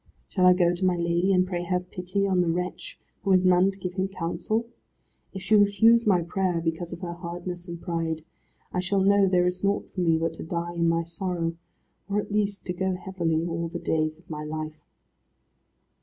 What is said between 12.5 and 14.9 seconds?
to go heavily all the days of my life."